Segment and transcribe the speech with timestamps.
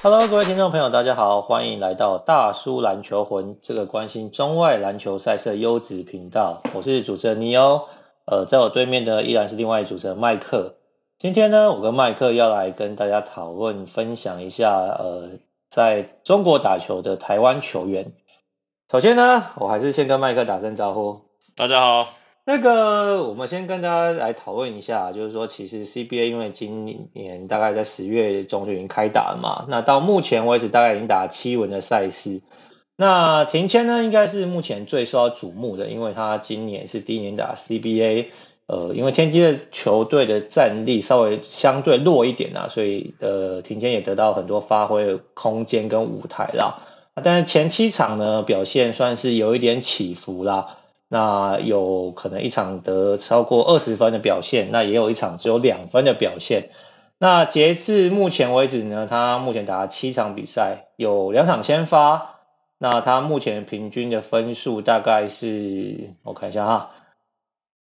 [0.00, 6.62] Hello，各位听众朋友，大家好，欢迎来到大叔篮球魂这个关心中外篮球赛事优质频道。
[6.72, 7.88] 我是主持人尼欧，
[8.24, 10.76] 呃，在我对面的依然是另外一主持人麦克。
[11.18, 15.30] 今天呢，我跟麦克要来跟大家讨论分享一下，呃，
[15.68, 18.12] 在中国打球的台湾球员。
[18.92, 21.22] 首先呢，我还是先跟麦克打声招呼。
[21.56, 22.17] 大家好。
[22.50, 32.40] 那个，我们先跟大家来讨论一下，就是说，其实 CBA 因为今年大概在十月中就已经开打了嘛，那到目前为止大概已经打七轮的赛事。
[32.96, 38.28] 那庭谦呢，应该是目前最受到瞩目的，因为他今年是第一年打 CBA，
[38.66, 46.78] 呃，因为天津的球队的战力稍微相对弱一点啊，所以呃，庭谦也得到很多发挥的空间跟舞台啦。
[47.22, 50.77] 但是前七场呢，表现算是有一点起伏啦。
[51.08, 56.70] 那有可能一场得超过二十分的表现，那也有一场只有两分的表现。
[57.18, 62.36] 那截至目前为止呢，他目前打了七场比赛，有两场先发。
[62.80, 66.90] 那他目前平均的分数大概是，我看一下哈。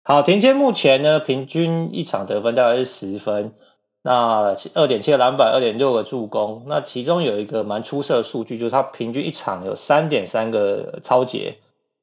[0.04, 3.54] 好，田谦目前呢，平均一场得分大概是十分，
[4.02, 6.66] 那二点七个篮板，二点六个助攻。
[6.68, 11.56] 那其中有一个蛮出色的数据，就是他平均一场有三点三个超截。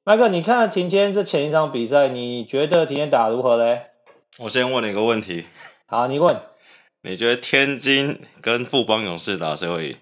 [0.04, 3.92] 麦克，你看庭谦这前一场比赛，你觉得庭谦打如何嘞？
[4.40, 5.46] 我先问你一个问题。
[5.86, 6.42] 好，你问。
[7.04, 9.98] 你觉得天津跟富邦勇士打谁会赢？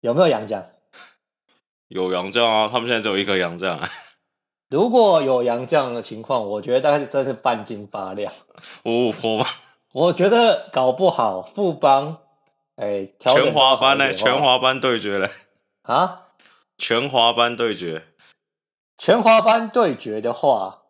[0.00, 0.64] 有没有洋将？
[1.88, 3.90] 有洋将啊，他们现在只有一个洋将啊。
[4.70, 8.32] 如果有洋将的情况，我觉得大概是真是半斤八两。
[8.84, 9.46] 五五坡吗？
[9.92, 12.16] 我觉得搞不好富邦，
[12.76, 14.10] 哎、欸，全华班呢？
[14.14, 15.28] 全华班对决嘞？
[15.82, 16.28] 啊？
[16.78, 18.06] 全华班对决。
[19.04, 20.82] 全华班对决的话，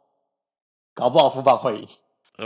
[0.92, 1.88] 搞不好富邦会赢。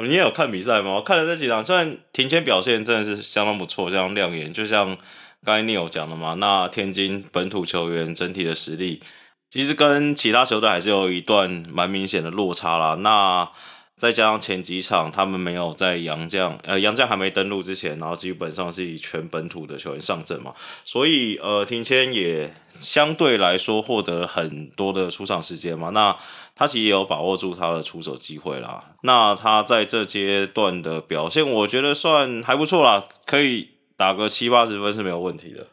[0.00, 0.92] 你也有看比赛吗？
[0.92, 4.96] 我看了这几场，虽然庭前表现真的是相当不错，相当亮眼，就像
[5.44, 6.34] 刚才你有讲的嘛。
[6.34, 9.02] 那天津本土球员整体的实力，
[9.50, 12.94] 其实跟其他球队还是有一段蛮明显的落差啦。
[13.00, 13.50] 那
[13.96, 25.88] 再加上前几场他们没有在洋将，呃，洋将还没登陆之前，然后基本上是以全本土的球员上阵嘛，所以呃，庭谦也相对来说获得很多的出场时间嘛。
[25.90, 26.14] 那
[26.54, 28.92] 他其实也有把握住他的出手机会啦。
[29.00, 35.68] 那他在这阶段的表现，我觉得算还不错啦，可以打个七八十分是没有问题的。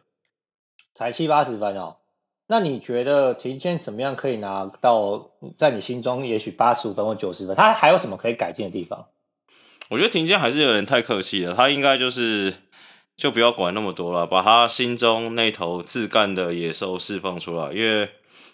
[0.96, 1.98] 才七八十分哦。
[2.53, 7.56] 那你觉得庭谦怎么样可以拿到在你心中也许八十五分或九十分？
[7.56, 9.08] 他还有什么可以改进的地方？
[9.90, 12.53] 我觉得庭谦还是有点太客气了，他应该就是
[13.18, 18.08] 就不要管那么多了，把他心中那头自干的野兽释放出来，因为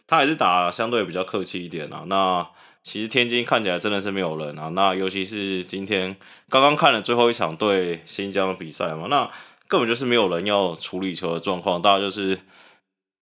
[0.08, 2.06] 他还是打相对比较客气一点啊。
[2.08, 2.48] 那
[2.82, 6.16] 其实天津看起来真的是没有人啊，那尤其是今天
[6.48, 9.30] 刚刚看了最后一场对新疆的比赛嘛，那
[9.68, 12.40] 根本就是没有人要处理球的状况，大家就是。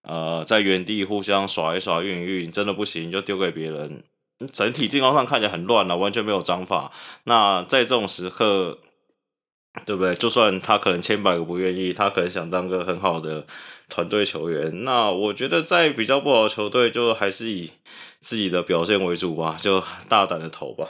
[0.02, 4.02] 呃，在原地互相耍一耍、运一运，真的不行就丢给别人。
[4.52, 6.92] 整体进攻上看起来很乱了，完全没有章法。
[7.24, 8.78] 那在这种时刻，
[9.84, 10.14] 对不对？
[10.14, 13.44] 就算他可能千百个不愿意，他可能想当个很好的
[13.88, 14.84] 团队球员。
[14.84, 17.72] 那我觉得在比较不好的球队，就还是以
[18.20, 20.88] 自己的表现为主吧，就大胆的投吧。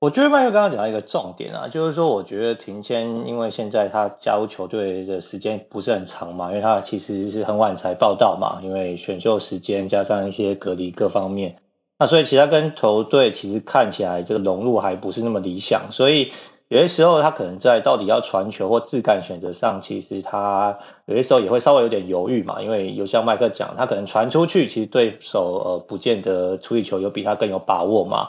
[0.00, 11.56] 我觉得麦克刚刚讲到一个重点啊，就是说，我觉得庭谦因为现在他加入球队的时间不是很长嘛，因为他其实是很晚才报道嘛，因为选秀时间加上一些隔离各方面，
[11.98, 16.30] 那所以其实他跟球队其实看起来这个融入还不是那么理想，所以
[16.68, 28.28] 有些时候他可能在到底要传球或自干选择上，其实他有些时候也会稍微有点犹豫嘛，因为有像麦克讲，他可能传出去，其实对手呃不见得处理球有比他更有把握嘛。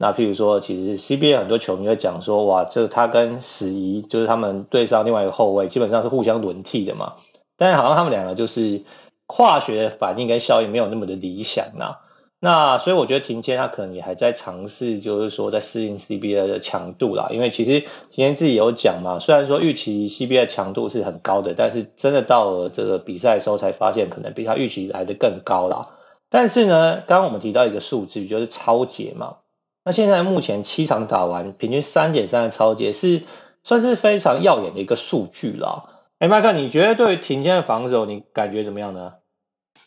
[0.00, 7.14] 那譬如说，其实 CBA 很多球迷会讲说，哇，这他跟史仪就是他们对上另外一个后卫，基本上是互相轮替的嘛。
[7.56, 8.84] 但是好像他们两个就是
[9.26, 11.96] 化学反应跟效应没有那么的理想呐。
[12.38, 17.30] 那所以我觉得庭谦他可能也还在尝试，就是说在适应 CBA 的强度啦。
[17.32, 25.88] 因为其实庭谦自己有讲嘛，虽然说预期 CBA 强度是很高的，但是真的到了这个比赛的时候才发现，可能比他预期来的更高啦。
[26.30, 29.38] 但是呢，刚刚我们提到一个数据，就是超节嘛。
[29.88, 33.22] 那现在目前七场打完，平均三点三的抄截是
[33.64, 36.04] 算是非常耀眼的一个数据了。
[36.18, 39.14] 哎，麦克，你觉得对庭谦的防守，你感觉怎么样呢？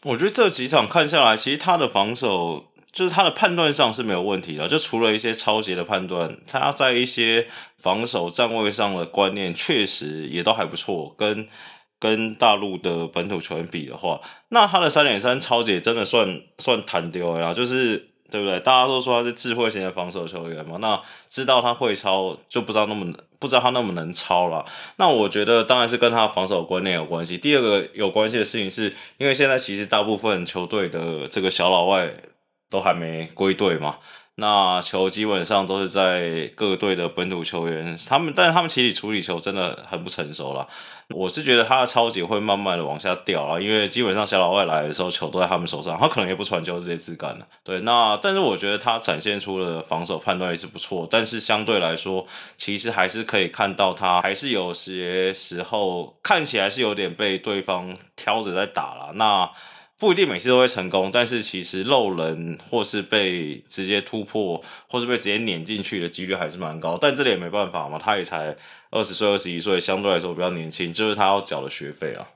[0.06, 7.46] 我觉得这几场看下来，其实他的防守就是他的判断上是没有问题的，就除了一些抄截的判断，他在一些
[7.78, 11.14] 防守站位上的观念确实也都还不错。
[11.16, 11.48] 跟
[12.00, 14.20] 跟大陆的本土球员比的话，
[14.50, 18.08] 那他的三点三抄截真的算算弹丢了，就是。
[18.32, 18.60] 对不对？
[18.62, 24.66] 大家都说他是智慧型的防守球员嘛，那知道他会抄，就不知道那么不知道他那么能抄了。
[24.96, 27.38] 那我觉得当然是跟他防守观念有关系。
[27.38, 32.10] 第二个有关系的事情是，因为现在其实大部分球队的这个小老外
[32.70, 33.98] 都还没归队嘛。
[34.42, 40.68] 那球基本上都是在各队的本土球员，他们，但是他们其实处理球真的很不成熟了。
[41.10, 47.46] 我是觉得他的超级会慢慢的往下掉啊，因为基本上小老外来的时候，球都在他们手上，他可能也不传球，直接自干了。
[47.64, 52.26] 对，那但是我觉得他展现出了防守判断也是不错，但是相对来说，
[52.58, 59.12] 其实还是可以看到他还是有些时候看起来是有点被对方挑着在打了。
[59.14, 59.52] 那。
[60.02, 64.60] 不一定每次都会成功，但是其实漏人或是被直接突破，
[64.90, 66.98] 或是被直接碾进去的几率还是蛮高。
[67.00, 68.56] 但这里也没办法嘛，他也才
[68.90, 72.28] 二十岁、二十一岁，相对来说比较年轻，就是他要缴的学费啊。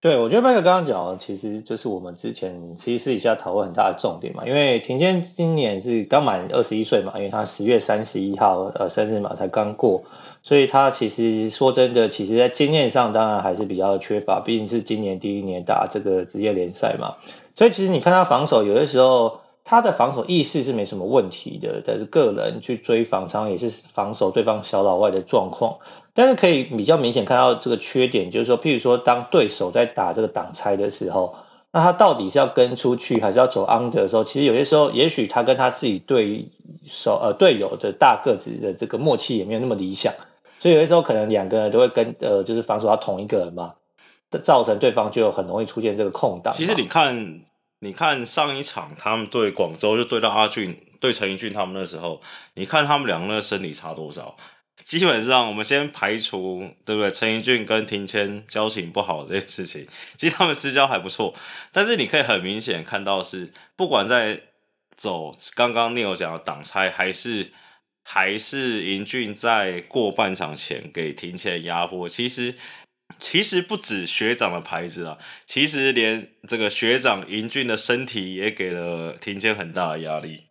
[0.00, 4.44] 对，我觉得麦克刚刚讲的，其实就是我们之前其实私底下讨论很大的重点嘛。
[4.46, 10.02] 因为庭谦今年是刚满二十一岁嘛，因为他十月三十一号呃生日嘛，才刚过。
[10.42, 17.16] 所以他其实说真的，其实在经验上当然还是比较缺乏，毕竟是今年第一年打这个职业联赛嘛。
[17.54, 25.78] 所以其实你看他防守，有的时候他的防守意识是没什么问题的，但是个人去追防，常常也是防守对方小老外的状况。
[26.14, 31.36] 但是可以比较明显看到这个缺点，就是说，譬如说当对手在打这个挡拆的时候。
[31.74, 34.24] 那他到底是要跟出去，还是要走 under 的时候？
[34.24, 36.50] 其实有些时候，也许他跟他自己对
[36.84, 40.12] 手呃队友的大个子的这个默契也没有那么理想，
[40.62, 43.74] 所以有些时候可能两个人都会跟呃就是防守到同一个人嘛，
[44.44, 46.54] 造成对方就很容易出现这个空档。
[46.54, 47.40] 其实你看，
[47.80, 52.20] 你看上一场他们对广州就对到阿俊对陈怡俊他们那时候，
[52.54, 54.36] 你看他们两个的身体差多少？
[54.84, 57.10] 基本上，我们先排除，对不对？
[57.10, 59.84] 陈英俊跟庭谦交情不好这件事情，
[60.16, 61.34] 其实他们私交还不错。
[61.72, 64.40] 但是你可以很明显看到是，是不管在
[64.96, 67.52] 走刚刚 Neil 讲的挡拆，还是
[68.02, 72.54] 还是英俊在过半场前给庭前压迫，其实
[73.18, 80.44] 其实不止学长的牌子啊，其实连这个学长英俊的身体也给了庭前很大的压力。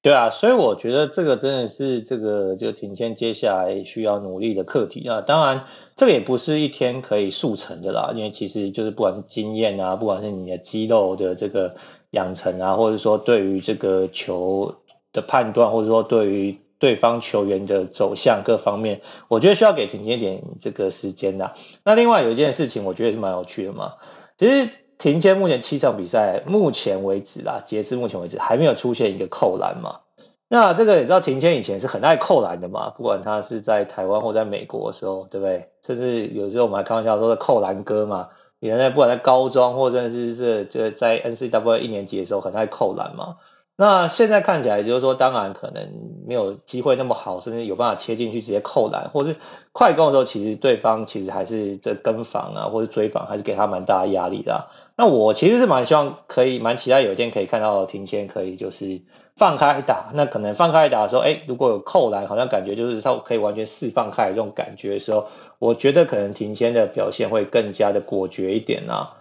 [0.00, 5.20] 对啊，所以我觉得这个真的是这个就庭前接下来需要努力的课题啊。
[5.20, 5.64] 当然，
[5.96, 11.74] 这个也不是一天可以速成的啦，因为其实就是不管是经验啊，不管是你的肌肉的这个
[12.12, 21.54] 养成啊，或者说对于这个球的判断，或者说对于对方球员的走向各方面，我觉得需要给庭谦一点这个时间的。
[21.84, 23.94] 那另外有一件事情，我觉得是蛮有趣的嘛，
[24.36, 24.68] 其实。
[24.98, 30.00] 庭谦目前七场比赛，目前为止啦，截至目前为止还没有出现一个扣篮嘛。
[30.48, 35.68] 那这个你知道，庭谦以前是很爱扣篮的嘛，不管他是在台湾或在美国的时候，对不对？
[35.86, 38.30] 甚至有时候我们还开玩笑说的扣篮哥嘛。
[38.58, 43.36] 原来不管在高中或者是这这在 N C W 一年级的时候，很爱扣篮嘛。
[43.80, 45.88] 那现在看起来就是说，当然可能
[46.26, 49.36] 没有机会那么好，甚至有办法切进去直接扣篮，或是
[49.70, 54.66] 快攻的时候，其实对方其实还是在跟防啊，或是追防，还是给他蛮大的压力的。
[54.96, 59.00] 那我其实是蛮希望可以蛮期待有一天可以看到庭谦可以就是
[59.36, 65.28] 放开打，那可能放开打的时候，哎，如果有扣篮，好像感觉就是他可以完全释放开这种感觉的时候，
[65.60, 69.14] 我觉得可能庭谦的表现会更加的果决一点啊。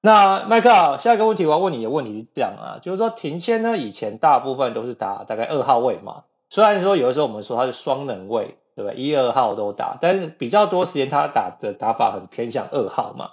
[0.00, 8.96] 那麦克，下一个问题我要问你的问题是这样啊，就是说庭谦呢以前大部分都是打大概二号位嘛，虽然说有的时候我们说他是双能位，对不对？
[8.96, 13.30] 一二号都打，但是比较多时间他打的打法很偏向二号嘛。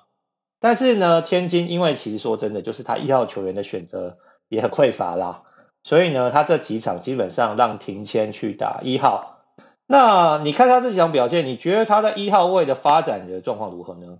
[0.59, 4.17] 但是呢，天津因为其实说真的，就是他一号球员的选择
[4.49, 5.43] 也很匮乏啦，
[5.83, 9.43] 所以呢，他这几场基本上让庭谦去打一号。
[9.85, 14.17] 那你看他这几场表现，你觉得他在一号位的发展的状况如何呢？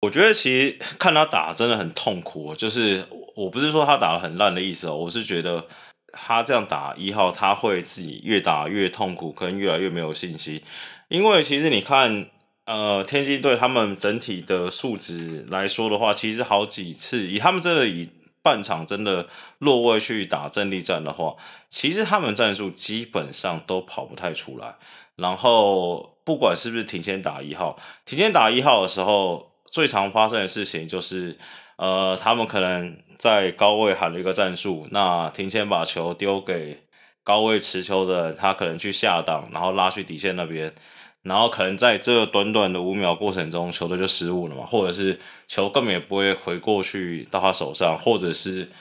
[0.00, 5.66] 我觉得其实看他打真的很痛苦，就是我不是说他打得很烂的意思哦，我是觉得
[6.12, 10.60] 他这样打一号，他会自己越打越痛苦，可能越来越没有信心，
[11.08, 12.28] 因为其实你看。
[12.66, 18.08] 呃，天津队他们整体的素质来说的话，其实好几次以他们真的以
[18.42, 19.26] 半场真的
[19.58, 21.34] 落位去打阵地战的话，
[21.68, 24.76] 其实他们战术基本上都跑不太出来。
[25.16, 31.38] 然后不管是不是提前打一号，提前打一号的时候，最常发生的事情就是，
[31.76, 36.82] 呃，他们可能在高位喊了一个战术，那庭谦把球丢给
[37.22, 40.74] 高位持球的，他可能去下挡，然后拉去底线那边。
[41.22, 48.72] 然后可能在这短短的五秒过程中，球队就失误了嘛，或者是球根本也不会回过去到他手上，或者是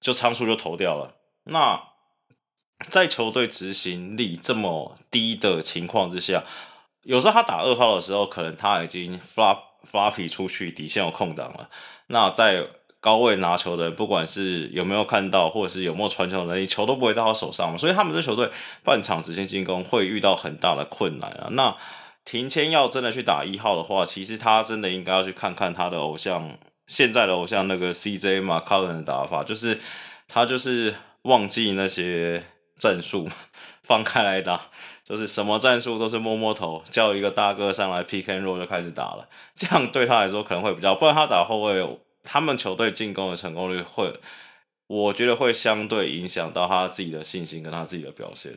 [0.00, 1.14] 就仓促就投掉了。
[1.44, 1.80] 那
[2.90, 6.42] 在球队执行力这么低的情况之下，
[7.04, 9.58] 有时候他打二号的时候，可能他已经 flop
[9.90, 11.68] floppy 出去，底线有空档了。
[12.06, 12.66] 那在
[13.00, 17.78] 高位拿球的人，不管是有没有看到，或者是有没有传球能力，球都不会到他手上嘛。
[17.78, 18.50] 所以他们这球队
[18.82, 21.48] 半场直线进攻会遇到很大的困难啊。
[21.52, 21.76] 那
[22.24, 29.78] 庭谦要真的去打一号的话，其实他真的应该要去看看他的偶像，现在的偶像那个 CJ McCollum 的打法，就是
[30.26, 32.42] 他就是忘记那些
[32.76, 33.28] 战术，
[33.82, 34.62] 放开来打。
[35.08, 44.12] 就是什么战术都是摸摸头，叫一个大哥上来 pick and roll 就开始打了，这样对他来说可能会比较，不然他打后卫，他们球队进攻的成功率会，
[44.86, 48.52] 我觉得会相对影响到他自己的信心跟他自己的表现。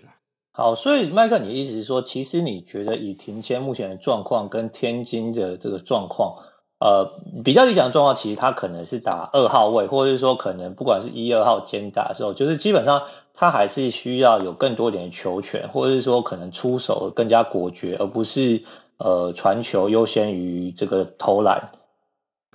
[0.51, 6.35] 好，所以麦克，你的意思是说，其实你觉得以庭谦目前的状况跟天津的这个状况？
[6.81, 13.03] 呃，比较理想的状况，其实他可能是打二号位，或者是说可能不管是一二号兼打的时候，就是基本上
[13.35, 18.63] 他还是需要有更多点的球权，或者是说可能出手更加果决，而不是
[18.97, 21.69] 呃传球优先于这个投篮。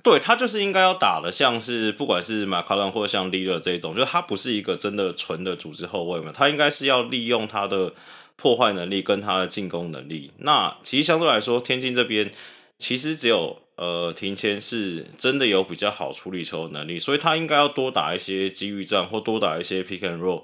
[0.03, 7.93] 对，他就是应该要打的，像是不管是马卡伦或者像利勒这种，就是他不是一个真的纯的组织后卫嘛，他应该是要利用他的
[8.35, 10.33] 破坏能力跟他的进攻能力。
[10.39, 12.29] 那其实相对来说，天津这边
[12.77, 13.59] 其实只有。
[13.77, 20.43] 呃，庭前是真的有比较好处理球的能力，所以他应该要多打一些机遇战，或多打一些 pick and roll。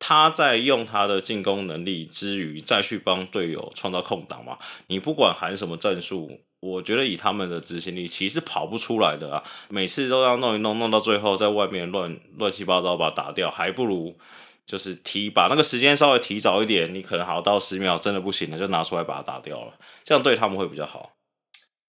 [0.00, 4.58] 他在用他的进攻能力之余，再去帮队友创造空档嘛。
[4.88, 9.44] 你不管喊什么战术，我觉得以他们的执行力，其实跑不出来的啊。
[9.68, 14.18] 每次都要弄一弄，弄到最后在外面乱乱七八糟把它打掉，还不如
[14.66, 16.92] 就是提把那个时间稍微提早一点。
[16.92, 21.12] 你可能好到十秒，真的不行了，就拿出来把它打掉了，这样对他们会比较好。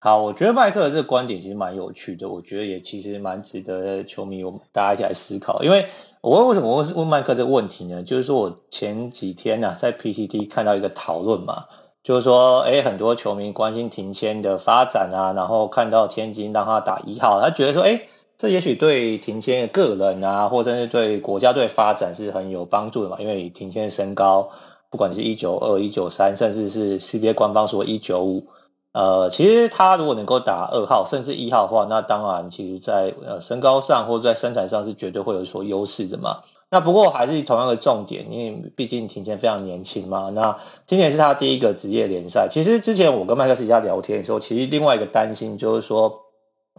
[0.05, 5.63] 好，我觉得麦克的这个观点其实蛮有趣的，我觉得也其实蛮值得球迷我们大家一起来思考。
[5.63, 5.88] 因为
[6.19, 8.03] 我为什么问问麦克这个问题呢？
[8.03, 11.67] 就是说我前几天呢、啊、在 PTT 看到一个讨论嘛，
[12.03, 18.01] 就是说，哎，很多球迷关心庭谦的发展啊，然后看到天津让他打一号，他觉得说，哎，
[18.38, 23.15] 这也许对庭谦的个人啊，或者是对国家队发展是很有帮助的嘛。
[23.22, 24.50] 因为庭谦身高，
[24.89, 28.48] 不管是一九二、一九三，甚至是 CBA 官方说一九五。
[28.93, 36.41] 呃，其实他如果能够打二号甚至一号的话，那当然，其实在呃身高上或者在身材上是绝对会有所优势的嘛。
[36.69, 40.29] 那不过还是同样的重点，因为毕竟庭谦非常年轻嘛。
[40.29, 42.50] 那今年是他第一个职业联赛。
[42.51, 46.21] 其实之前我跟麦克斯一家聊天的时候，其实另外一个担心就是说，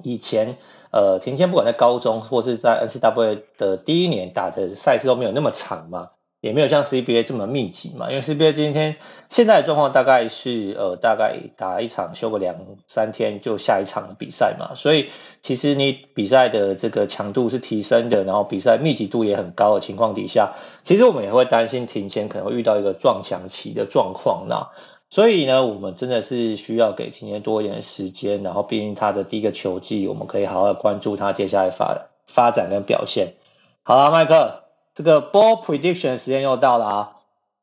[0.04, 0.56] 以前
[0.92, 6.10] 呃庭谦不管在高中或是在 NCAA 的第一年打的赛事都没有那么长嘛。
[6.40, 8.96] 也没有像 CBA 这么密集嘛，因为 CBA 今天
[9.34, 12.54] 现在的状况大概是呃，大概打一场休个两
[12.86, 15.08] 三天就下一场比赛嘛，所以
[15.42, 20.52] 其实你比赛的这个强度是提升的，然后比赛密集度也很高的情况底下，
[20.84, 24.68] 其实我们也会担心庭前可能会遇到一个撞墙期的状况那，
[25.10, 33.34] 所以呢，我们真的是需要给庭前多一点时间，然后毕竟他的第一个球季，我们可以好好关注他接下来发发展跟表现。
[33.82, 34.60] 好了，麦克。
[34.94, 37.10] 这个 ball prediction 时间又到了啊！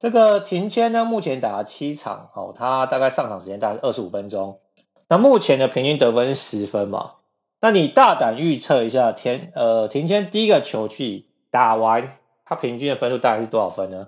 [0.01, 4.59] 这个庭谦呢，目前打了七场，哦，他大概上场时间大概是二十五分钟。
[5.07, 7.17] 那目前的平均得分是十分嘛？
[7.59, 14.07] 那你大胆预测一下，田呃庭谦第一个球季打完，他平均的分数大概是多少分呢？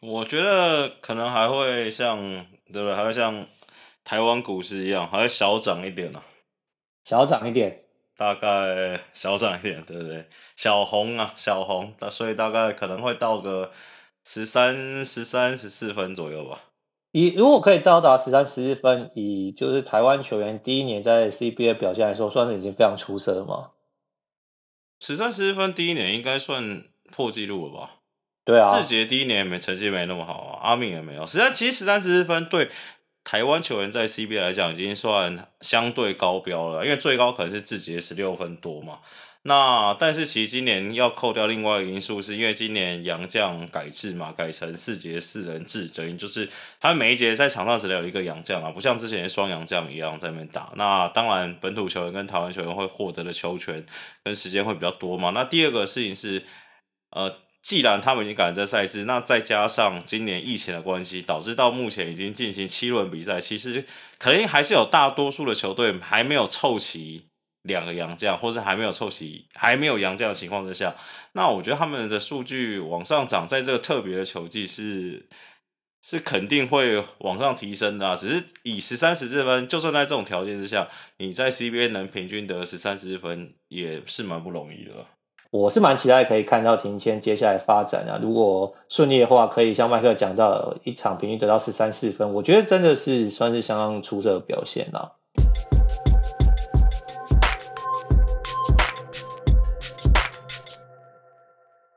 [0.00, 2.16] 我觉得可能还会像，
[2.72, 2.94] 对不对？
[2.94, 3.46] 还会像
[4.04, 6.24] 台湾股市一样，还会小涨一点呢、啊。
[7.04, 7.82] 小涨一点。
[8.16, 10.28] 大概小涨一点，对不对？
[10.54, 13.72] 小红啊，小红，所以大概可能会到个
[14.24, 16.64] 十三、十三、十四分左右吧。
[17.12, 23.70] 以如果可以到达十三、十四分，以就是台湾球员第一年在 CBA 表现来说，算是已经非常出色了吗？
[25.00, 27.96] 十三、十四分第一年应该算破纪录了吧？
[28.44, 31.26] 对啊，志杰第一年没成绩没那么好啊，阿敏也没有。
[31.26, 32.70] 实际上，其实十三、十四分对。
[33.22, 38.98] 台湾球员在 CBA 来讲已经算相对高标了，因为最高可能是志杰十六分多嘛。
[39.42, 46.48] 那但是其实今年要扣掉另外一个因素，是因为今年洋将改制嘛，改成四节四人制，等于就是
[46.78, 50.72] 他每一节在场上只能有一个洋将啊，不像之前双洋将一样在那边打。
[50.76, 53.84] 那当然本土球员跟台湾球员会获得的球权
[54.24, 55.30] 跟时间会比较多嘛。
[55.30, 56.42] 那第二个事情是，
[57.10, 57.34] 呃。
[57.62, 63.84] 既然他们已经赶在赛制，那再加上今年疫情的关系，导致到目前已经进行七轮比赛，其实
[64.18, 67.26] 可能还是有大多数的球队还没有凑齐
[67.62, 70.96] 两个洋将，或是还没有凑齐还没有洋将的情况之下，
[71.32, 75.28] 那我觉得他们的数据往上涨，在这个特别的球季是
[76.02, 78.16] 是肯定会往上提升的啊。
[78.16, 80.88] 只是以十三十四分，就算在这种条件之下，
[81.18, 85.06] 你在 CBA 能平均得十三十四分，也是蛮不容易的。
[85.52, 95.10] 我是蛮期待可以看到庭谦接下来发展啊，如果顺利的话，可以像麦克讲到一场平均得到十三四分，我觉得真的是算是相当出色的表现啦。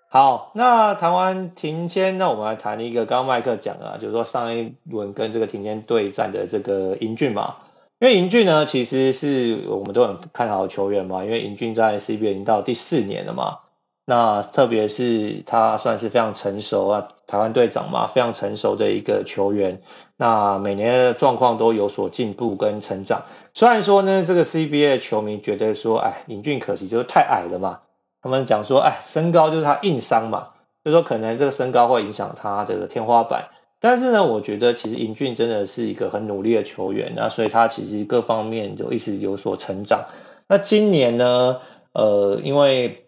[0.10, 7.58] 好，那谈完庭谦，那我们来谈一个刚刚麦克讲的，就是说上一轮跟这个庭谦对战的这个英俊嘛。
[8.04, 13.60] 因为尹俊呢，其实是我们都很看好的球员嘛，因为尹俊在 CBA 已经到第四年了嘛。
[14.04, 19.82] 那特别是他算是非常成熟啊，台湾队长嘛，非常成熟的一个球员。
[20.18, 23.22] 那每年的状况都有所进步跟成长。
[23.54, 27.80] 虽然说呢，这个 CBA 的球迷觉得说，哎，尹俊可惜就是太矮了嘛。
[28.22, 30.50] 他们讲说，哎，身高就是他硬伤嘛，
[30.84, 33.48] 就说可能这个身高会影响他的天花板。
[33.84, 40.06] 但是呢，我觉得其实英俊真的是一个很努力的球员，那所以他其实各方面就一直有所成长。
[40.48, 41.60] 那今年呢，
[41.92, 43.04] 呃，因为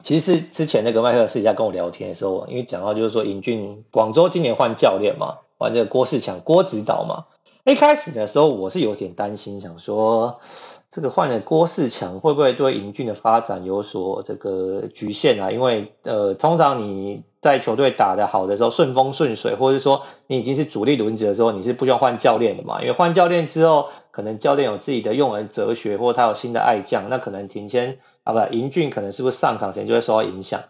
[0.00, 7.24] 其实之前那个麦克私底下跟我聊天的时候，因为讲到就是说英俊广州今年换教练嘛，换这个郭士强郭指导嘛，
[7.64, 10.38] 一开始的时候我是有点担心，想说。
[10.94, 15.50] 这个换了郭士强会不会对英俊的发展有所这个局限啊？
[15.50, 22.80] 因为呃，通常你在球队打得好的时候，顺风顺水，或者说你已经是主力轮值的时候，你是不需要换教练的嘛？
[22.80, 30.62] 因为换教练之后，可能教练有自己的用人哲学，或他有新的爱将，那可能庭谦啊不，英俊可能是不是上场时间就会受到影响？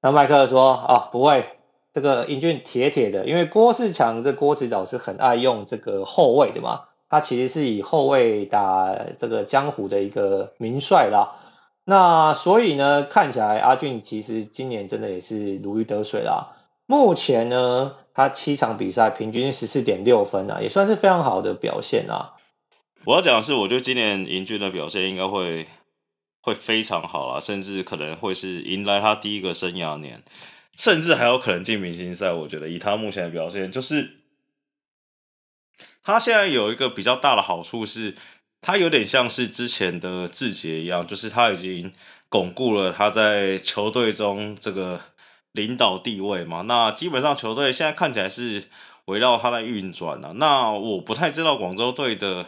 [0.00, 1.44] 那麦克说啊，不会，
[1.92, 6.82] 这个英俊铁铁的，因为郭士强这郭指导是很爱用这个后卫的嘛。
[7.10, 11.36] 他其实是以后卫打这个江湖的一个名帅啦，
[11.84, 16.56] 那所以呢，看起来阿俊其实今年真的也是如鱼得水啦。
[16.86, 22.34] 目前呢，他七场比赛平均十四点六分啊，也算是非常好的表现啊。
[23.04, 25.66] 我要讲的是，我觉得今年英俊的表现应该会
[26.40, 30.22] 会非常好啦，甚至可能会是迎来他第一个生涯年，
[30.76, 32.32] 甚至还有可能进明星赛。
[32.32, 34.18] 我觉得以他目前的表现，就是。
[36.04, 38.16] 他现在有一个比较大的好处是，
[38.62, 41.92] 他有点像是之前的志杰一样，就是他已经
[42.28, 45.00] 巩固了他在球队中这个
[45.50, 46.62] 领导地位嘛。
[46.62, 48.64] 那基本上球队现在看起来是
[49.06, 50.32] 围绕他在运转了。
[50.34, 52.46] 那我不太知道广州队的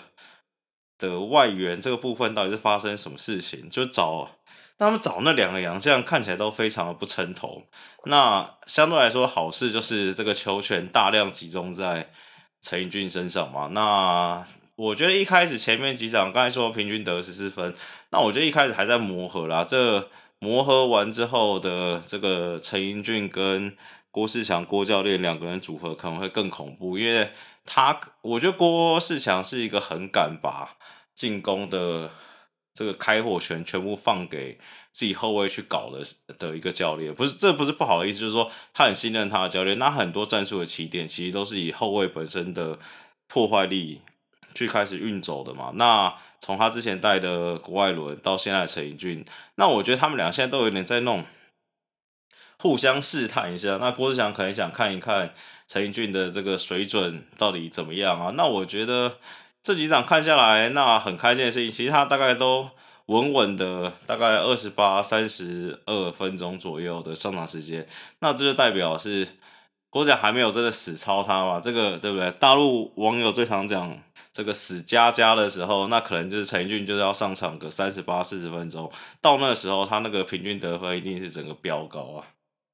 [0.99, 4.31] 的外援这个部分到底是发生什么事情，就找
[4.79, 7.65] 他们找那两个洋将看起来都非常的不称头。
[8.05, 12.11] 那相对来说好事就是这个球权大量集中在。
[12.67, 14.43] 陈英俊身上嘛，那
[14.77, 17.75] 我觉得一开始前面几场，刚才说平均得十四分，
[18.11, 19.63] 那我觉得一开始还在磨合啦。
[19.63, 23.77] 这磨合完之后的这个陈英俊跟
[24.11, 27.31] 郭士强郭教练两个人组合可能会更恐怖，因为
[27.65, 30.77] 他我觉得郭士强是一个很敢把
[31.15, 32.11] 进攻的
[32.73, 34.59] 这个开火权全部放给。
[34.95, 36.01] 自己后卫去搞的
[36.39, 39.77] 的一个教练，不是，这不是不好意思，就是说他很信任他的教练。
[39.77, 42.79] 那很多战术的起点其实都是以后卫本身的
[43.27, 44.01] 破坏力
[44.55, 45.73] 去开始运走的嘛。
[45.75, 49.25] 那从他之前带的郭艾伦到现在的陈英俊，
[49.57, 51.25] 那我觉得他们俩现在都有点在弄，
[52.59, 53.79] 互相试探一下。
[53.81, 55.35] 那郭志祥可能想看一看
[55.67, 58.33] 陈英俊的这个水准到底怎么样啊？
[58.37, 59.19] 那我觉得
[59.63, 62.71] 这几场看下来，那很开心的事情，其实他大概都。
[63.09, 67.87] 稳稳的大概二十八、三十二分钟左右的上场时间，
[68.21, 69.29] 那这就代表是
[69.91, 71.61] 郭嘉还没有真的死超他嘛？
[71.61, 72.31] 这个对不对？
[72.31, 73.95] 大陆网友最常讲
[74.35, 82.27] 这个死加加的时候，那可能就是陈英俊就是要上场个三十八、四十分钟，到那时候他那个平均得分一定是整个飙高啊。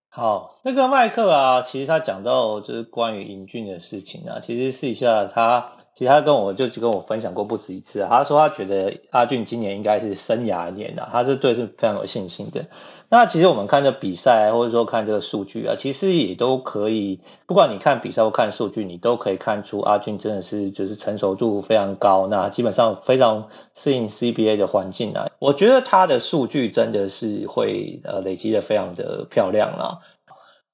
[0.09, 12.67] 好，那个麦克啊，其实他讲到就是关于英俊的事情啊，其实试一下他，其实他跟我就就跟我分享过不止一次啊，他说他觉得阿俊今年应该是生涯年啊，他是对是非常有信心的。
[13.11, 25.27] 那其实我们看这比赛，或者说看这个数据啊，其实也都可以，不管你看比赛或看数据，你都可以看出阿俊真的是就是成熟度非常高，那基本上非常适应 CBA 的环境啊。
[25.39, 29.99] 我觉得他的数据真的是会呃累积的非常的漂亮啊。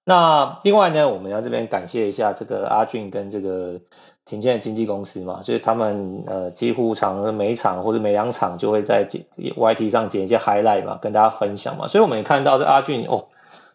[0.04, 3.80] 那另外呢，我们要这边感谢一下这个阿俊跟这个。
[4.26, 11.86] 庭谦的经纪公司嘛，所以他们呃几乎场每一场或者每两场就会在 YT 上剪一些 highlight 嘛，跟大家分享嘛。
[11.86, 13.26] 所以我们也看到这阿俊哦，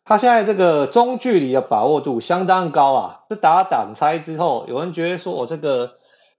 [0.03, 3.21] 他现在这个中距离的把握度相当高啊。
[3.29, 5.93] 这打挡拆之后，有人觉得说我、哦、这个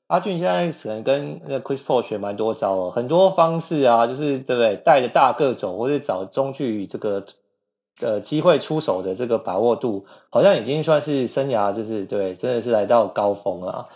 [0.09, 4.77] 阿俊现在可能跟那 Chris Paul 学蛮多招，很多方式啊，就是对不对？
[4.77, 7.25] 带着大个走，或者找中距离这个
[8.01, 13.89] 呃机会出手的这个把握度，好像已经算是生涯就是对，真的是来到高峰了。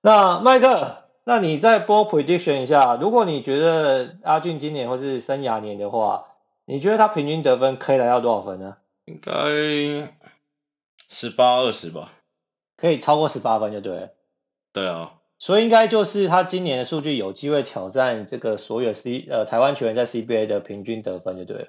[0.00, 6.26] 那麦克，那你再播 prediction 一下，如果你觉得阿俊今年或是生涯年的话，
[6.64, 8.76] 你觉得他平均得分可以来到多少分呢？
[9.04, 9.32] 应该
[11.08, 12.12] 十八二十吧，
[12.76, 14.08] 可以超过十八分就对了。
[14.72, 21.68] 对啊，所以应该就是他今年的数据有机会挑战这个所有 C 呃台湾球员在 CBA 的平均得分就对了。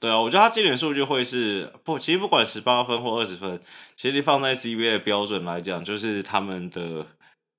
[0.00, 3.58] 对啊，我觉得他今年数据会是不，其实不管十八分或二十分，
[3.96, 7.06] 其实放在 CBA 的标准来讲，就是他们的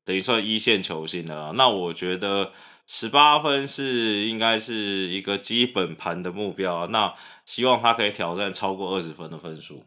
[0.03, 1.53] 等于算一线球星了。
[1.55, 2.51] 那我觉得
[2.85, 9.83] 十八分是应该是一个基本盘的目标，那希望他可以挑战超过二十分的分数。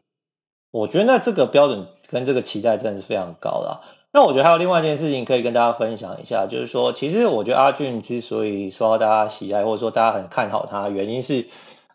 [0.72, 3.84] 我觉得那这个标准跟这个期待真的是非常高了。
[4.12, 11.46] 那我觉得还有另外一件事情可以跟大家分享一下，就是说，其实我觉得阿俊之所以受到大家喜爱，或者说大家很看好他，原因是。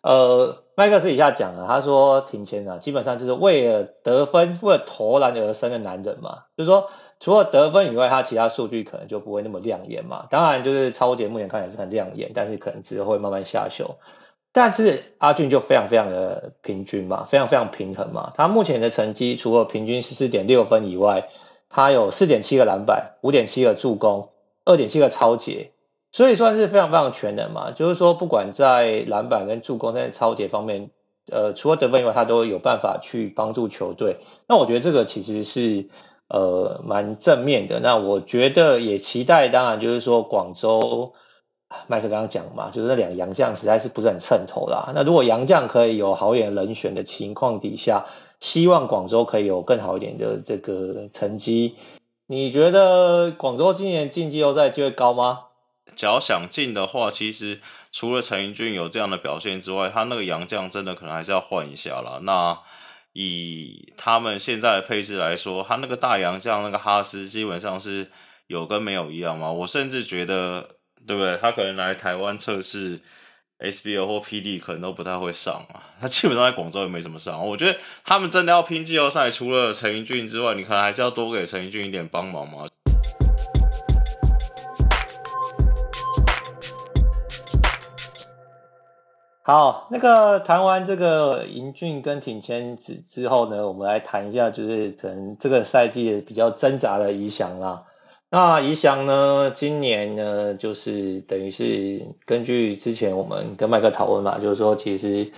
[0.04, 6.44] 呃，麦克斯以下讲了，他说庭谦啊，基本上就是为了得分、为了投篮而生的男人嘛。
[6.58, 6.90] 就是说，
[7.22, 10.28] 除了得分以外，他其他数据可能就不会那么亮眼嘛。
[10.30, 13.96] 当然，就是超节目前看起来是很亮眼，但是可能之后会慢慢下修。
[14.52, 18.34] 但是阿俊就非常非常的平均嘛，非常非常平衡嘛。
[18.36, 21.30] 他目前的成绩，除了平均十四点六分以外，
[21.70, 24.30] 他有四点七个篮板、五点七个助攻、
[24.66, 25.72] 二点七个抄截。
[26.14, 30.92] 所以算是非常非常全能嘛，就是说不管在篮板跟助攻在抄截方面，
[31.32, 34.18] 呃，除了得分以外，他都有办法去帮助球队。
[34.48, 35.90] 那我觉得这个其实是
[36.30, 37.80] 呃蛮正面的。
[37.80, 41.14] 那我觉得也期待，当然就是说广州
[41.88, 44.92] 麦克刚刚讲嘛，就是那两个洋将实在是不是很称头啦。
[44.94, 48.06] 那如果洋将可以有好一点人选的情况底下，
[48.40, 51.76] 希望广州可以有更好一点的这个成绩。
[52.28, 55.40] 你觉得广州今年进季后赛机会高吗？
[55.96, 57.60] 只要想进的话，其实
[57.92, 62.20] 除了陈英俊有这样的表现之外，他那个洋将真的可能还是要换一下啦。
[62.24, 62.58] 那
[63.14, 68.10] 以他们现在的配置来说，他那个大洋将那个哈斯基本上是
[68.48, 69.52] 有跟没有一样嘛。
[69.52, 70.68] 我甚至觉得，
[71.06, 71.38] 对不对？
[71.38, 73.00] 他可能来台湾测试
[73.60, 75.94] SBL 或 PD 可能都不太会上啊。
[76.02, 77.46] 他基本上在广州也没怎么上。
[77.48, 82.66] 我觉得他们真的要拼季后赛，除了陈英俊之外，你可能还是要多给陈英俊一点帮忙嘛。
[89.46, 97.84] 好，那个谈完这个英俊跟挺谦之之后呢，我们来谈一下，就是可能这个赛季比较挣扎的仪翔啦。
[98.30, 105.34] 那仪翔呢，今年呢，就是等于是根据之前我们跟麦克讨论嘛，就是说其实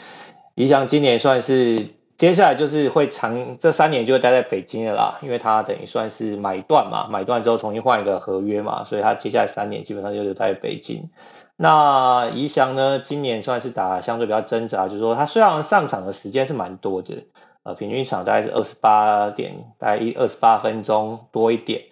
[0.53, 11.09] 仪翔今年算是接下来就是会长这三年就会待在北京的啦，因为他等于算是买断嘛，买断之后重新换一个合约嘛，所以他接下来三年基本上就留在北京。
[11.57, 17.27] 那宜翔呢，今年算是打相对比较挣扎，就是说他虽然上场的时间是蛮多的，
[17.63, 21.83] 呃，平均场大概是二十八点，大概一二十八分钟多一点，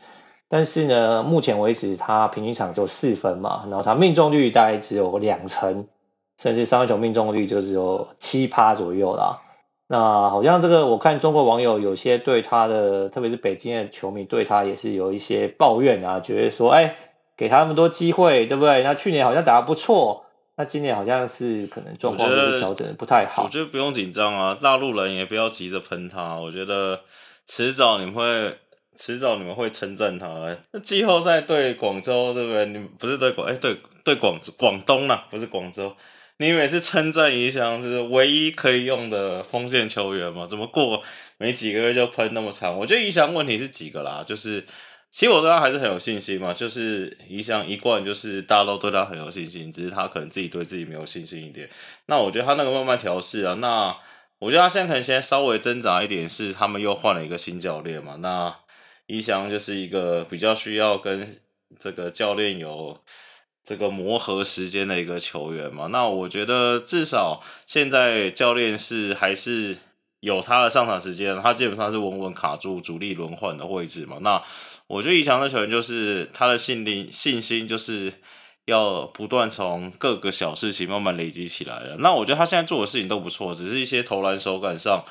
[0.50, 5.88] 但是呢，目前为止他平均场只有四分嘛，然后他命中率大概只有两成，
[6.38, 9.40] 甚至三分球命中率就只有七趴左右啦。
[9.88, 16.98] 那好像这个我看中国网友有些对他的，特别是北京的球迷对他也是有一些抱怨啊，觉得说，哎。
[17.36, 18.84] 给他那么多机会，对不对？
[18.84, 23.44] 那去年好像打得不错，那今年好像是可能状况就是调整的不太好。
[23.44, 26.36] 我觉得不用紧张啊，大陆人也不要急着喷他。
[26.36, 27.02] 我觉得
[27.48, 28.58] 迟早你们会，
[28.96, 30.28] 迟早你们会称赞他。
[30.72, 32.68] 那季后赛对广州，对不对？
[32.68, 35.96] 你不是对广，哎，对对广广东啦，不是广州。
[36.38, 40.46] 你每次称赞一翔就是唯一可以用的锋线球员嘛？
[40.46, 41.02] 怎么过
[41.40, 42.78] 没几个月就喷那么长？
[42.78, 44.64] 我觉得仪翔问题是几个啦，就是。
[45.14, 51.70] 其实我对他还是很有信心嘛，就是一翔一贯就是大家都对他很有信心，只是他可能自己对自己没有信心一点。
[52.08, 53.96] 那我觉得他那个慢慢调试啊，那
[54.40, 58.16] 我觉得他现在可能现在稍微挣扎一点是他们又换了一个新教练嘛。
[58.22, 58.56] 那
[59.06, 61.38] 一翔就是一个比较需要跟
[61.80, 63.00] 这个教练有
[63.64, 65.86] 这个磨合时间的一个球员嘛。
[65.92, 69.78] 那我觉得至少现在教练是还是
[70.22, 74.18] 有他的上场时间，他基本上是稳稳卡住主力轮换的位置嘛。
[74.22, 74.42] 那
[74.94, 78.14] 我觉得仪翔的球员就是他的信力信心，就是
[78.66, 81.98] 要不断从各个小事情慢慢累积起来的。
[81.98, 85.04] 那我觉得他现在做的事情都不错，只是一些投篮手感上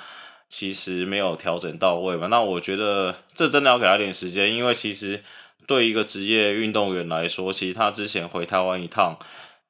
[0.49, 2.29] 其实没有调整到位嘛。
[2.29, 5.21] 那我觉得这真的要给他点时间，因为其实
[5.67, 9.19] 对一个职业运动员来说，其实他之前回台湾一趟，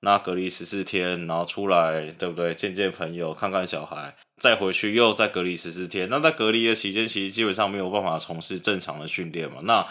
[0.00, 2.52] 那隔离十四天，然后出来，对不对？
[2.52, 4.14] 见见朋友，看看小孩。
[4.42, 9.58] 再回去又再隔离十四天，那在隔离的期间，其实基本上没有办法从事正常的训练嘛。
[9.62, 9.86] 那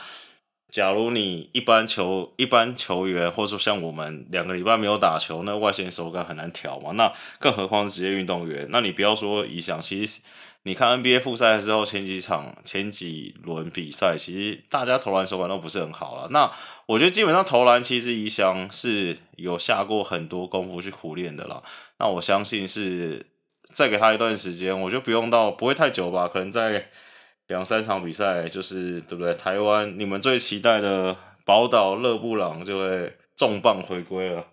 [0.70, 6.92] 假如你一般球一般球员，或者说像我们两个礼拜没有打球，那外线手感很难调嘛。
[6.96, 7.10] 那
[7.40, 10.22] 更何况是职业运动员，那你不要说仪翔，其实
[10.64, 16.28] 你看 NBA 复赛的时候，前几场前几轮比赛，其实大家投篮手感都不是很好了。
[16.32, 16.52] 那
[16.88, 21.64] 我觉得基本上投篮，其实仪翔是有下过很多功夫去苦练的啦。
[22.00, 23.31] 那我相信是。
[23.72, 26.86] 再给他一段时间，我就不用到不会太久吧，可能在
[27.48, 29.34] 两三场比赛，就是对不对？
[29.34, 34.46] 台湾你们最期待的宝岛勒布朗就会重磅回归了。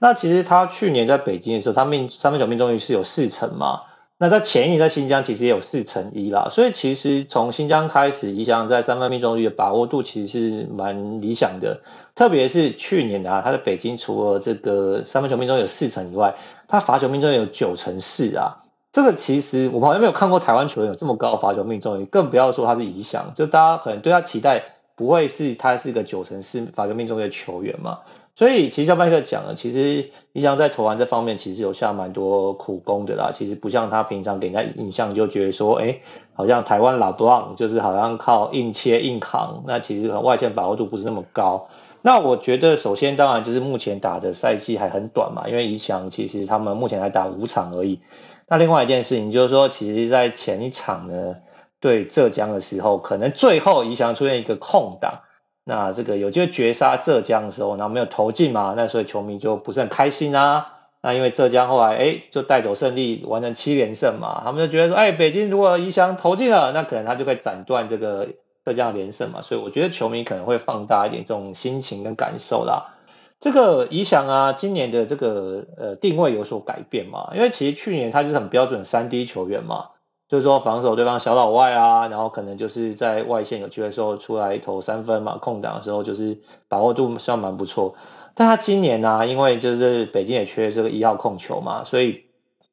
[0.00, 3.82] 那其实他去年在北京的时候，他命三分球命中率是有四成嘛。
[4.18, 11.82] 那在前一年在新疆其实也有四成一啦，所以其实从新疆开始，宜翔在三分命中率的把握度其实是蛮理想的。
[12.14, 16.34] 特别是去年啊，他在北京除了这个三分球命中有四成以外，
[16.68, 18.58] 他罚球命中有九成四啊。
[18.92, 24.62] 这个其实我们好像没有看过台湾球员有这么高的罚球命中率，更不要说他是宜翔，就大家可能对他期待
[24.94, 28.00] 不会是他是一个九成四罚球命中率的球员嘛。
[28.34, 33.30] 所以其实像麦克讲的，其实宜翔在投篮这方面其实有下蛮多苦功的啦。
[33.32, 36.00] 其实不像他平常给人家印象就觉得说，哎，
[36.34, 41.68] 好像台湾老布朗就是好像靠硬切硬扛，那其实外线把握度不是那么高。
[42.02, 48.00] 那我觉得首先当然就是目前打的赛季还很短嘛，因为宜翔其实他们目前还打五场而已。
[48.48, 51.36] 那另外一件事情就是说，其实在前一场呢
[51.80, 55.20] 对浙江的时候，可能最后宜翔出现一个空档。
[55.64, 60.66] 那这个有机会绝杀浙江的时候，然后没有投进嘛，那所以球迷就不是很开心啊。
[61.00, 68.28] 那因为浙江后来哎就带走胜利，完成七连胜嘛，他们就觉得说，哎，北京如果宜翔投进了，那可能他就会斩断这个
[68.64, 69.42] 浙江连胜嘛。
[69.42, 72.94] 所以我觉得球迷可能会放大一点这种心情跟感受啦。
[73.40, 79.88] 这个宜翔啊，今年的这个呃定位有所改变嘛，因为其实去年他就是很标准三 D 球员嘛。
[80.28, 87.96] 就是说防守对方小老外啊，然后可能就是在外线有机会的时候出来投三分嘛，空档的时候就是把握度算蛮不错。
[88.34, 92.24] 但他今年呢、因为就是北京也缺这个一号控球嘛，所以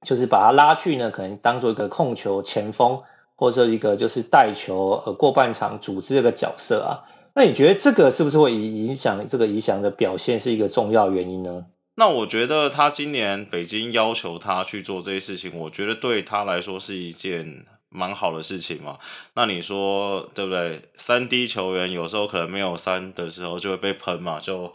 [0.03, 3.01] 就是把他拉去呢，可能当做一个控球前锋，
[3.39, 7.07] 或者一个就是带球呃过半场组织这个角色啊。
[7.33, 11.67] 那你觉得这个是不是会影响这个宜翔的表现是一个重要原因呢？
[11.95, 18.97] 那我觉得他今年北京要求他去做这些事情，我觉得对他来说是一件蛮好的事情嘛。
[19.35, 20.81] 那你说对不对？
[20.95, 24.73] 三 D 球员有时候可能没有三的时候就会被喷嘛，就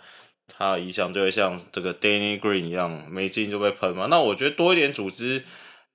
[0.48, 4.06] 他一向就会像这个 Danny Green 一样没进就被喷嘛。
[4.08, 5.44] 那我觉得多一点组织，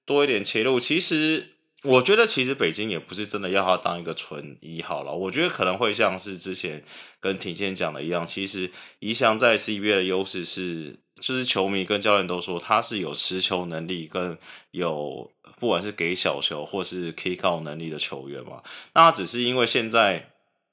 [0.05, 1.47] 多一点切入，其实
[1.83, 5.13] 我觉得其实北京也不是真的要他当一个纯一号了。
[5.13, 6.83] 我觉得可能会像是之前
[7.19, 10.99] 跟庭谦讲的一样，其实宜翔在 CBA 的优势是。
[11.21, 14.37] 就是球迷跟教练都说他是有持球能力跟
[14.71, 18.63] 有不管是给小球或是 kick out 能力的球员嘛。
[18.93, 20.29] 那只是因为现在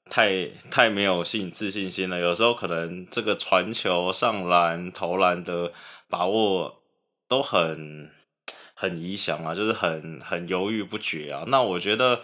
[0.09, 5.73] 太太没有信自信心了，有时候可能这个传球、上篮、投篮的
[6.07, 6.81] 把握
[7.27, 8.09] 都很
[8.77, 11.43] 很理想啊，就是很很犹豫不决啊。
[11.47, 12.21] 那我觉得。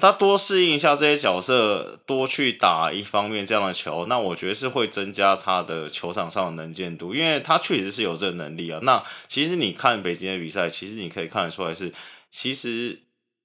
[0.00, 8.80] 他多适应一下这些角色，多去打一方面这样的球，那我觉得是会增加他的球场上的能见度，因为他确实是有这个能力啊。
[8.82, 11.92] 那其实你看北京的比赛，其实你可以看得出来是，
[12.28, 13.02] 其实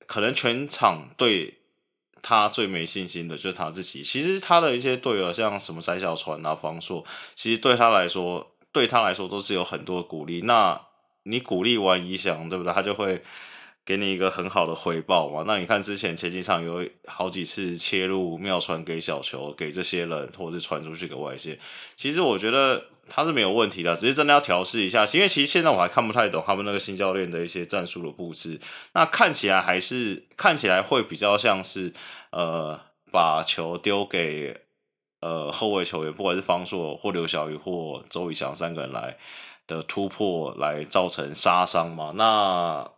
[0.08, 1.60] 可能全场对
[2.24, 4.02] 他最没信心的就是他自己。
[4.02, 10.42] 其实他的一些队友，像什么翟小川啊、方硕，其实对他来说，对他来说都是有很多鼓励。
[10.42, 10.82] 那
[11.30, 12.74] 你鼓励完宜翔，对不对？
[12.74, 13.22] 他就会。
[13.86, 15.44] 给你一个很好的回报嘛？
[15.48, 21.58] 那你看之前前几场有好几次切入妙传给小球给这些人，或者是传出去给外线，
[21.96, 25.04] 其实我觉得他是没有问题的，只是真的要调试一下。
[25.06, 28.60] 因为其实现在我还看不太懂他们那个新教练的一些战术的布置，
[28.94, 31.92] 那看起来还是看起来会比较像是
[32.32, 32.80] 呃
[33.12, 34.56] 把球丢给
[35.22, 39.18] 呃后卫球员，不管是方硕或刘小宇或周仪翔三个人来
[39.70, 42.12] 的突破来造成杀伤嘛？
[42.18, 42.92] 那。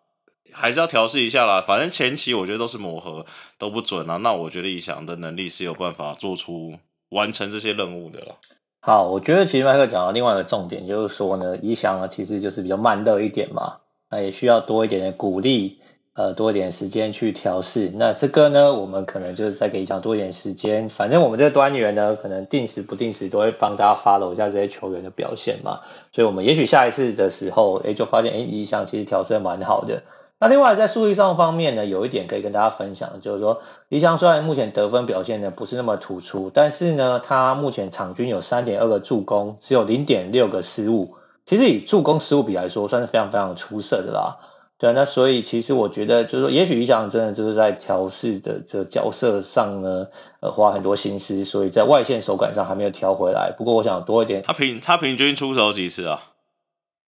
[0.53, 3.25] 还是要调试一下啦，反正前期我觉得都是磨合，
[3.57, 4.17] 都不准啊。
[4.17, 6.73] 那我觉得宜翔的能力是有办法做出
[7.11, 8.35] 完成这些任务的了。
[8.81, 13.77] 好，我觉得其实麦克讲到另外一个重点，就是说呢，宜翔呢其实就是比较慢热一点嘛，
[14.09, 15.79] 那也需要多一点的鼓励，
[16.13, 17.89] 呃，多一点时间去调试。
[17.95, 20.89] 那这个呢，我们可能就是再给宜翔多一点时间。
[20.89, 25.79] 反正我们这个端元呢，可能定时不定时都会帮大家 follow 一下这些球员的表现嘛。
[26.11, 30.03] 所以我们也许下一次的时候，哎，就发现哎，宜翔其实调试蛮好的。
[30.37, 41.13] 那另外在数据上方面呢，有一点可以跟大家分享，就是说，宜翔虽然目前得分表现呢不是那么突出，但是呢，他目前场均有三点二个助攻，只有零点六个失误，
[41.45, 44.39] 其实以助攻失误比来说，算是非常非常出色的啦。
[44.81, 50.07] 对，那所以其实我觉得，就是说，也许宜翔真的就是在调试的这个角色上呢，
[50.39, 53.53] 呃，花很多心思，所以在外线手感上还没有调回来。
[53.55, 56.31] 不过我想多一点，他平他平均出手几次啊？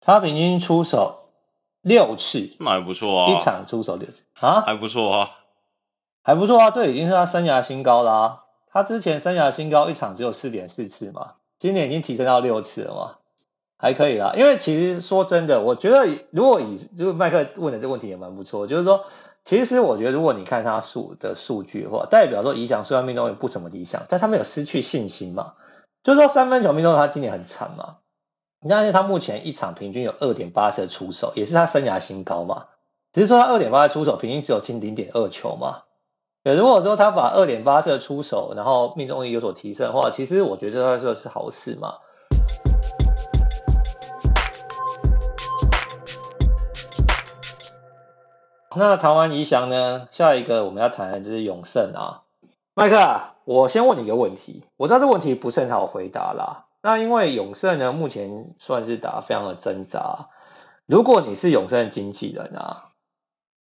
[0.01, 1.19] 他平均出手。
[1.83, 3.31] 六次，那还不错啊！
[3.31, 5.31] 一场出手六次啊，还不错啊，
[6.21, 6.69] 还不错啊！
[6.69, 8.39] 这已经是他生涯新高啦、啊。
[8.71, 13.15] 他之前生涯新高一场只有四点四次嘛，今年已经提升到六次了嘛，
[13.81, 14.33] 还可以啦。
[14.37, 19.05] 因为其实说真的，我觉得如果以如果麦克问的这个问题也蛮不错，就是说，
[19.43, 25.53] 其实我觉得如果你看他数的数据的话，代表说理想虽然命中率不怎么理想，但他没有失去信心嘛。
[26.03, 27.97] 就是说三分球命中他今年很惨嘛。
[28.69, 32.67] 但是他目前一场平均有二点八次出手，也是他生涯新高嘛。
[33.11, 35.81] 只是说他二点八次出手，平均只有进零点二球嘛。
[36.43, 41.95] 对，如果说他把二点八次的出手，然后命中率有所提升的话，其实我觉得这是好事嘛。
[48.73, 52.23] 那谈完宜翔呢，下一个我们要谈的就是永胜啊，
[52.73, 56.67] 麦克，我先问你一个问题，我知道这个问题不是很好回答啦。
[56.81, 60.29] 那因为永胜呢，目前算是打非常的挣扎。
[60.85, 62.91] 如果你是永胜的经纪人啊，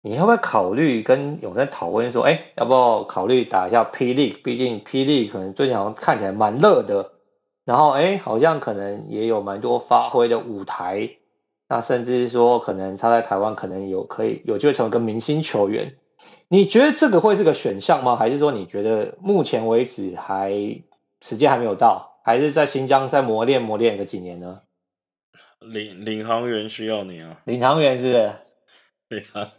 [0.02, 7.12] 你会不会考虑跟永胜讨论说，哎，要不要考虑打一下霹雳毕竟霹雳可能最近好像看起来蛮热的，
[7.64, 11.10] 然后哎，好像可能也有蛮多发挥的舞台。
[11.68, 15.96] 那甚至说，可能他在台湾可能有可以有机会成为一个明星球员，
[16.46, 18.14] 你觉得这个会是个选项吗？
[18.14, 20.52] 还是说你觉得目前为止还
[21.20, 24.60] 时间还没有到，还是在新疆再磨练磨练个几年呢？
[25.58, 27.40] 领领航员需要你啊！
[27.46, 28.32] 领航员是？
[29.10, 29.52] 对啊，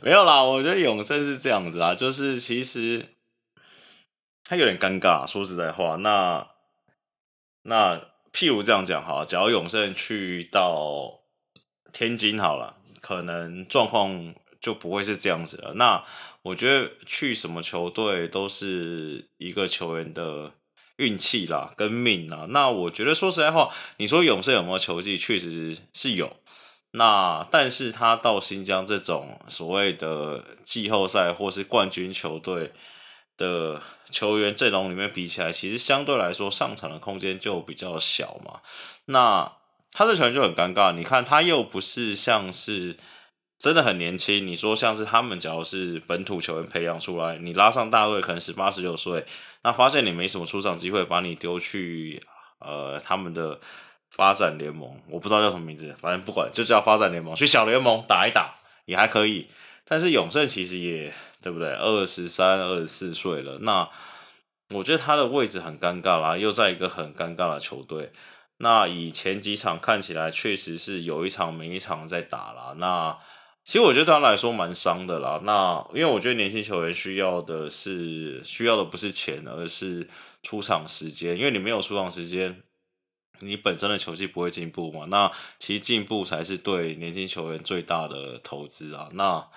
[0.00, 0.42] 没有啦。
[0.42, 3.04] 我觉得永胜是这样子啊，就是其实
[4.44, 5.96] 他有点尴尬，说实在话。
[5.96, 6.46] 那
[7.64, 8.00] 那
[8.32, 11.19] 譬如这样讲哈，假如永胜去到。
[11.92, 15.74] 天津好了，可能状况就不会是这样子了。
[15.74, 16.04] 那
[16.42, 20.52] 我觉得去什么球队都是一个球员的
[20.96, 22.46] 运气啦，跟命啦。
[22.48, 26.36] 那我觉得说实在话，你说勇士有没有球技，确实是有。
[26.92, 32.72] 那但是他到新疆这种所谓的季后赛或是冠军球队
[33.36, 38.60] 的球员阵容里面比起来，其实相对来说上场的空间就比较小嘛。
[39.04, 39.52] 那
[39.92, 42.96] 他这球员就很尴尬，你看他又不是像是
[43.58, 49.26] 真的很年轻，你说像是他们假如是本土球员培养出来，你拉上大队可能十八十九岁，
[49.62, 52.22] 那发现你没什么出场机会，把你丢去
[52.60, 53.60] 呃他们的
[54.08, 58.54] 发展联盟，我不知道叫什么名字，反正不管就叫发展联盟，去小联盟打一打
[58.86, 59.48] 也还可以。
[59.84, 61.72] 但是永胜其实也对不对？
[61.74, 63.88] 二十三、二十四岁了，那
[64.70, 68.12] 我觉得他的位置很尴尬啦，又在一个很尴尬的球队。
[68.62, 72.74] 那以前几场看起来，确实是有一场没一场在打啦。
[72.76, 73.18] 那
[73.64, 75.40] 其实我觉得对他来说蛮伤的啦。
[75.44, 80.06] 那因为我觉得年轻球员需要的是需要的不是钱，而是
[80.42, 81.38] 出场时间。
[81.38, 82.62] 因为你没有出场时间，
[83.38, 85.06] 你本身的球技不会进步嘛。
[85.08, 89.08] 那其实进步才是对年轻球员最大的投资啊。
[89.12, 89.48] 那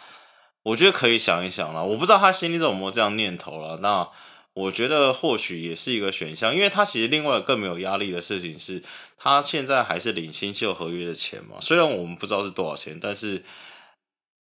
[0.63, 1.83] 我觉得可以想一想啦。
[1.83, 3.79] 我不知道他心里怎么这样念头了。
[3.81, 4.09] 那。
[4.55, 8.83] 我觉得或许也是一个选项，因为他其实另外更没有压力的事情是，
[9.17, 11.57] 他现在还是领新秀合约的钱嘛。
[11.59, 13.43] 虽然我们不知道是多少钱，但是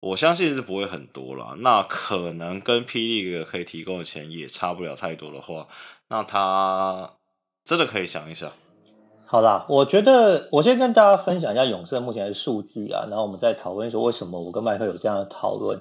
[0.00, 1.54] 我相信是不会很多啦。
[1.58, 5.68] 那可能跟霹雳可以提供的钱也差不了太多的话，
[6.08, 7.12] 那他
[7.64, 8.50] 真的可以想一想。
[9.26, 15.80] 好啦，我觉得我先跟大家分享一下勇士目前的数据啊，然后我们再讨论说为什么我跟麦克有这样的讨论。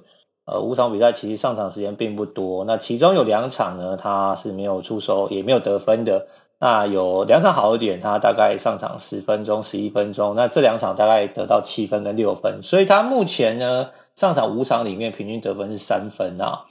[0.51, 6.25] 呃，五场比赛其实上场时间并不多，那其中有两场呢，他是没有出手，也没有得分的。
[6.59, 16.65] 那有两场好一点，他大概上场十分钟、十一分钟，那这两场大概得到七分跟六分，所以他目前呢，上场五场里面平均得分是三分啊。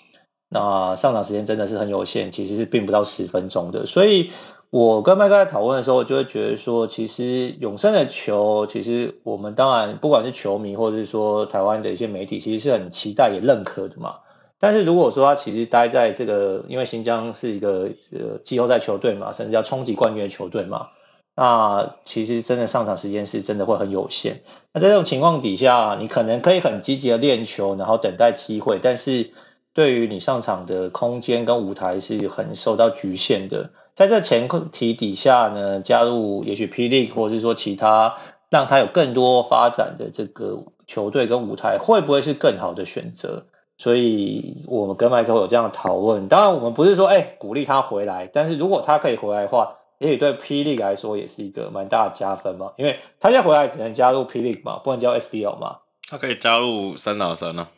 [0.48, 4.30] 那上场时间真的是很有限，其实是并不到十分钟的，所以。
[4.70, 14.16] 我跟麦克在讨论的时候，我就会觉得说，其实永生的球，其实我们当然不管是球迷，或者是说台湾的一些媒体，其实是很期待也认可的嘛。
[14.60, 20.88] 但是如果说他其实待在这个，因为新疆是一个呃季后赛球队嘛，甚至要冲击冠军的球队嘛，
[21.34, 24.42] 那其实真的上场时间是真的会很有限。
[24.74, 29.30] 那在这种情况底下，你可能可以很积极的练球，然后等待机会，但是
[29.78, 33.70] 对于你上场的空间跟舞台是很受到局限的。
[33.94, 38.16] 在这前提底下呢，加入也许 P League 或者是说其他
[38.48, 43.44] 让他有更多发展的这个球队跟舞台，会不会是更好的选择？
[43.76, 46.26] 所以我们跟麦克有这样的讨论。
[46.26, 52.72] 当然，我们不是说哎鼓励他回来，但是如果他可以回来的话，也许对 P League 来说也是一个蛮大的加分嘛。
[52.78, 55.76] 因为他现在回来只能加入 P League 嘛，不能加入 SBL 嘛。
[56.08, 57.68] 他可以加入三打三呢？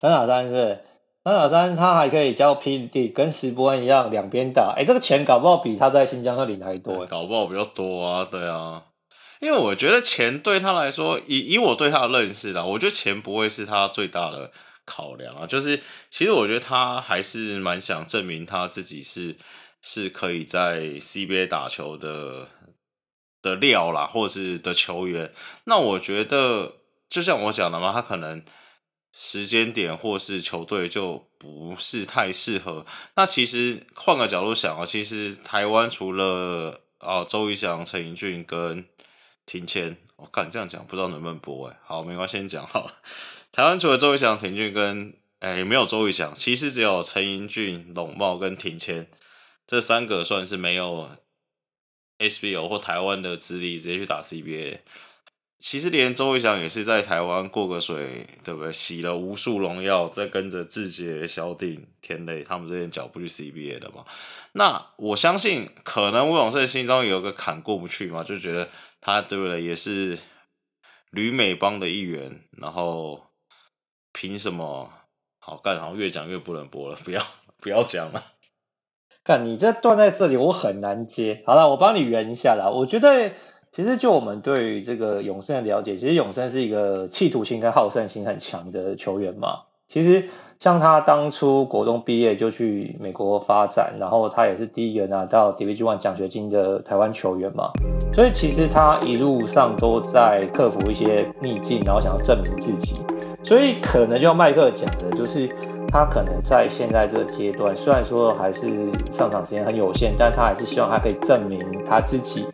[0.00, 0.78] 三打三是。
[1.22, 4.72] 三打三，他还可以加入 PD，跟石伯恩一样两边打。
[4.74, 7.04] 哎、这个钱搞不好比他在新疆那领还多。
[7.04, 8.84] 搞不好比较多啊，对啊。
[9.38, 14.50] 因为我觉得钱对他来说，以以我对他的认识啦，我觉得钱不会是他最大的
[14.86, 15.46] 考量啊。
[15.46, 19.36] 就是其实我觉得他还是蛮想证明他自己是
[19.82, 22.48] 是可以在 CBA 打球的
[23.42, 25.30] 的料啦，或者是的球员。
[25.64, 26.76] 那我觉得
[27.10, 28.42] 就像我讲的嘛，他可能。
[29.12, 32.86] 时间点或是球队就不是太适合。
[33.16, 38.84] 那其实换个角度想啊，其实台湾除了啊周瑜翔、陈盈俊跟
[39.46, 39.96] 庭谦。
[40.16, 41.76] 我看这样讲不知道能不能播哎。
[41.82, 42.92] 好，没关系，先讲好了。
[43.50, 49.08] 台湾除了周瑜翔、田俊跟哎、欸、没有周瑜翔，其实只有陈英俊、龙茂跟庭谦
[49.66, 51.10] 这三个算是没有
[52.18, 54.80] SBL 或台湾的资历，直接去打 CBA。
[55.60, 58.72] 其实连周仪翔也是在台湾过个水，对不对？
[58.72, 64.06] 洗了无数荣耀，再跟着志杰、萧定、田垒他们这些脚步去 CBA 的嘛。
[64.52, 68.70] 那我相信，可能吴永胜心中有个坎过不去嘛，就觉得
[69.02, 69.62] 他对不对？
[69.62, 70.18] 也是
[71.10, 73.26] 旅美帮的一员，然后
[74.14, 74.90] 凭什么
[75.38, 75.78] 好干？
[75.78, 77.22] 好像越讲越不能播了， 不要
[77.60, 78.24] 不要讲了。
[79.22, 81.42] 干，你这断在这里，我很难接。
[81.46, 82.70] 好了，我帮你圆一下啦。
[82.70, 83.34] 我觉得。
[83.72, 89.60] 其实就我们对于这个永胜的了解，其实永胜是一个企图心跟好胜心很强的球员嘛。
[89.88, 90.24] 其实
[90.58, 97.70] 像他当初国中毕业就去美国发展，然后他也是第一个拿到 Division One 奖学金的台湾球员嘛。
[98.12, 103.02] 所以其实他一路上都在克服一些逆境，然后想要证明自己。
[103.44, 105.48] 所以可能就像麦克讲的，就是
[105.88, 108.68] 他可能在现在这个阶段，虽然说还是
[109.12, 112.44] 上场时间很有限，但他还是希望他可以证明他自己。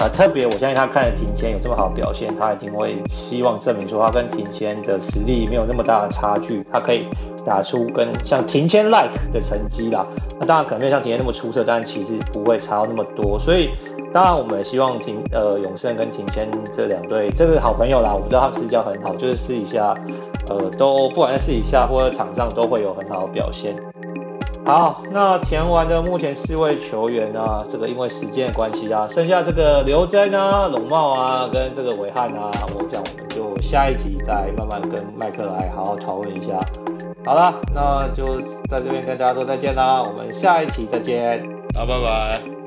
[0.00, 7.06] 啊，特别我相信他看了庭谦有这么好的表现，他一定会希望证明说他跟庭谦的实力没有那么大的差距，他可以
[7.44, 10.06] 打出跟像庭谦 like 的成绩啦。
[10.40, 13.38] 那当然可能没有像庭谦那么出色，但其实不会差到那么多。
[13.38, 13.68] 所以
[14.10, 19.94] 当然我们也希望庭呃永胜跟庭谦这两队这个好朋友啦，我们知道他们私交很好，就是私底下
[20.48, 23.76] 呃都不管在私底下或者场上都会有很好的表现。
[24.70, 32.48] 好，那填完的目前四位球员呢，这个因为时间的关系啊，剩下这个刘铮啊、龙茂啊跟这个韦翰啊，
[32.78, 36.60] 我讲我们就下一集再慢慢跟麦克来好好讨论一下。
[37.24, 41.42] 好了，那就在这边跟大家说再见啦，我们下一期再见，
[41.74, 42.59] 好，拜拜。